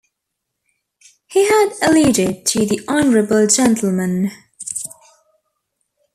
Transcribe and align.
He 1.27 1.47
had 1.47 1.73
alluded 1.83 2.47
to 2.47 2.65
the 2.65 2.81
honourable 2.89 3.45
gentleman. 3.45 4.31